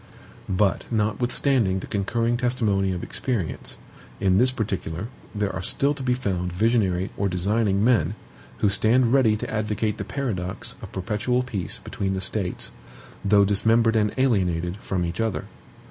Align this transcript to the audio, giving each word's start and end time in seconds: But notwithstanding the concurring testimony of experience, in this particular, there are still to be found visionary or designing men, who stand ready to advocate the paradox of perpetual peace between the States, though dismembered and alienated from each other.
But 0.49 0.85
notwithstanding 0.91 1.77
the 1.77 1.85
concurring 1.85 2.35
testimony 2.35 2.91
of 2.91 3.03
experience, 3.03 3.77
in 4.19 4.39
this 4.39 4.49
particular, 4.49 5.09
there 5.35 5.53
are 5.53 5.61
still 5.61 5.93
to 5.93 6.01
be 6.01 6.15
found 6.15 6.51
visionary 6.51 7.11
or 7.17 7.29
designing 7.29 7.83
men, 7.83 8.15
who 8.65 8.69
stand 8.69 9.13
ready 9.13 9.37
to 9.37 9.47
advocate 9.53 9.99
the 9.99 10.03
paradox 10.03 10.75
of 10.81 10.91
perpetual 10.91 11.43
peace 11.43 11.77
between 11.77 12.15
the 12.15 12.19
States, 12.21 12.71
though 13.23 13.45
dismembered 13.45 13.95
and 13.95 14.11
alienated 14.17 14.77
from 14.77 15.05
each 15.05 15.21
other. 15.21 15.45